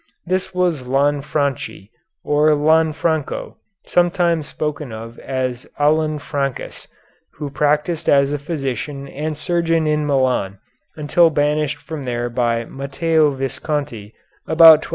[0.25, 1.91] This was Lanfranchi,
[2.23, 6.87] or Lanfranco, sometimes spoken of as Alanfrancus,
[7.35, 10.57] who practised as physician and surgeon in Milan
[10.95, 14.15] until banished from there by Matteo Visconti
[14.47, 14.89] about 1290.